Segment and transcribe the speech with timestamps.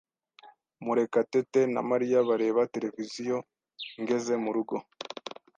[0.83, 3.37] Murekatete na Mariya bareba televiziyo
[4.01, 4.75] ngeze mu rugo.